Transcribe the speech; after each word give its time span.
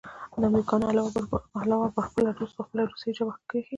د 0.39 0.43
امريکې 0.49 0.75
نه 0.81 0.85
علاوه 1.61 1.87
پخپله 1.97 2.29
روس 2.39 2.51
په 2.57 2.61
خپله 2.65 2.81
روسۍ 2.91 3.11
ژبه 3.17 3.33
کښې 3.49 3.61